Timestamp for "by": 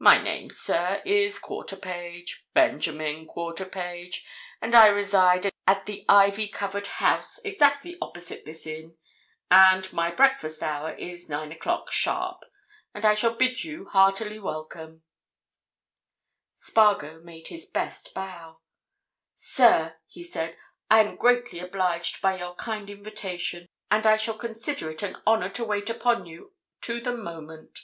22.20-22.36